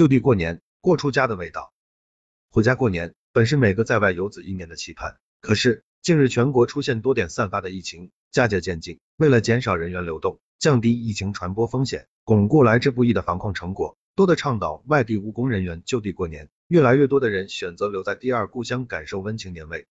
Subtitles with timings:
[0.00, 1.74] 就地过年，过出家的味道。
[2.48, 19.86] 回家过年本是每个在外游子一年的期盼，可是近日全国出现多点散发的疫情，佳节渐近，为了减少人员流动，降低疫情传播风险，巩固来之不易的防控成果，多的倡导外地务工人员就地过年，越来越多的人选择留在第二故乡感受温情年味。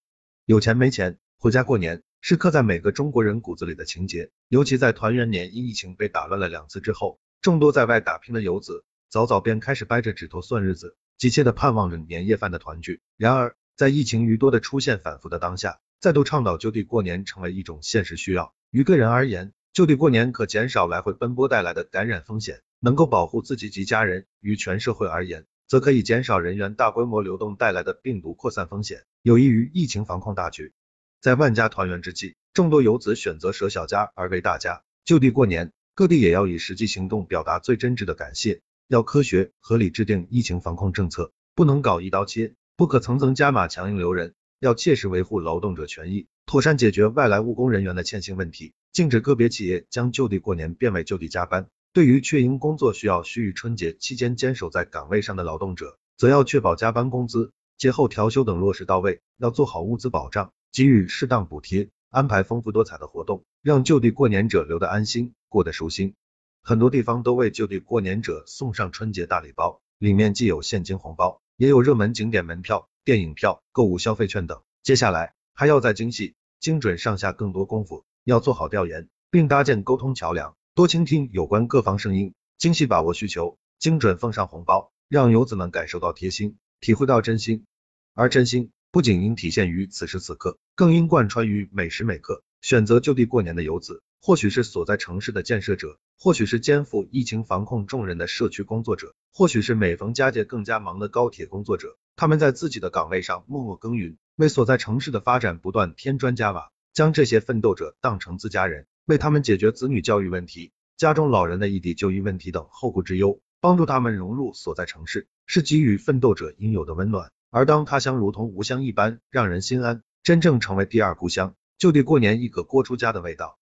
[0.46, 8.84] 有钱没钱，回家过年是刻在每个中国人骨子里的情节，尤其在团圆年因疫情被打乱了两次之后，众多在外打拼的游子。
[9.10, 13.02] 早早便开始掰着指头算日子，急切的盼望着年夜饭的团聚。
[13.18, 18.54] 然而，在疫情余多的出现反复的当下，再度倡导就地过年成为一种现实需要。
[18.70, 30.72] 于个人而言，就地过年可减少来回奔波带来的感染风险，能够保护自己及家人；于全社会而言，则可以减少人员大规模流动带来的病毒扩散风险，有益于疫情防控大局。
[31.20, 38.62] 在万家团圆之际，众多游子选择舍小家而为大家，就地过年，各地也要以实际行动表达最真挚的感谢。
[38.90, 51.68] 要科学合理制定疫情防控政策，不能搞一刀切，不可层层加码强硬留人，要切实维护劳动者权益，妥善解决外来务工人员的欠薪问题，禁止个别企业将就地过年变为就地加班。
[51.94, 66.16] 对于确因工作需要需于春节期间坚守在岗位上的劳动者，则要确保加班工资、节后调休等落实到位，要做好物资保障，给予适当补贴，安排丰富多彩的活动，让就地过年者留得安心，过得舒心。
[66.62, 74.62] 很多地方都为就地过年者送上春节大礼包，里面既有现金红包，也有热门景点门票、电影票、购物消费券等。
[74.84, 87.66] 接下来还要在精细、精准上下更多功夫，要做好调研，并搭建沟通桥梁，多倾听有关各方声音，精细把握需求，精准奉上红包，让游子们感受到贴心，体会到真心。
[88.14, 92.44] 而真心不仅应体现于此时此刻，更应贯穿于每时每刻。
[92.62, 94.02] 选择就地过年的游子。
[94.22, 117.32] 或许是所在城市的建设者，或许是肩负疫情防控重任的社区工作者，或许是每逢佳节更加忙的高铁工作者，他们在自己的岗位上默默耕耘，为所在城市的发展不断添砖加瓦，将这些奋斗者当成自家人，为他们解决子女教育问题、家中老人的异地就医问题等后顾之忧，帮助他们融入所在城市，是给予奋斗者应有的温暖。
[117.52, 123.58] 而当他乡如同无乡一般，让人心安，真正成为第二故乡，就地过年一个锅出家的味道。